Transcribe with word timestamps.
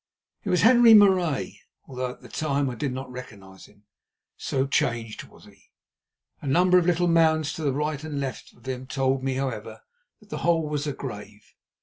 It 0.43 0.49
was 0.49 0.61
Henri 0.63 0.95
Marais, 0.95 1.61
although 1.85 2.09
at 2.09 2.21
the 2.21 2.27
time 2.27 2.71
I 2.71 2.73
did 2.73 2.91
not 2.91 3.11
recognise 3.11 3.67
him, 3.67 3.83
so 4.35 4.65
changed 4.65 5.25
was 5.25 5.45
he. 5.45 5.69
A 6.41 6.47
number 6.47 6.79
of 6.79 6.87
little 6.87 7.07
mounds 7.07 7.53
to 7.53 7.61
the 7.61 7.71
right 7.71 8.03
and 8.03 8.19
left 8.19 8.51
of 8.55 8.65
him 8.67 8.87
told 8.87 9.21
me, 9.21 9.35
however, 9.35 9.83
that 10.19 10.31
the 10.31 10.39
hole 10.39 10.67
was 10.67 10.87
a 10.87 10.93
grave. 10.93 11.53